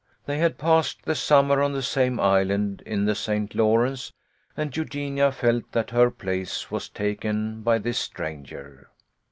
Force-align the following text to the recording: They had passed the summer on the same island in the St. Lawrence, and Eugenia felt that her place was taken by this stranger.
They 0.25 0.39
had 0.39 0.57
passed 0.57 1.05
the 1.05 1.13
summer 1.13 1.61
on 1.61 1.73
the 1.73 1.83
same 1.83 2.19
island 2.19 2.81
in 2.87 3.05
the 3.05 3.13
St. 3.13 3.53
Lawrence, 3.53 4.11
and 4.57 4.75
Eugenia 4.75 5.31
felt 5.31 5.71
that 5.73 5.91
her 5.91 6.09
place 6.09 6.71
was 6.71 6.89
taken 6.89 7.61
by 7.61 7.77
this 7.77 7.99
stranger. 7.99 8.89